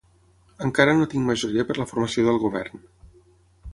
Encara 0.67 0.95
no 1.01 1.07
tinc 1.11 1.27
majoria 1.31 1.67
per 1.73 1.77
la 1.81 1.85
formació 1.93 2.25
del 2.29 2.41
govern. 2.47 2.85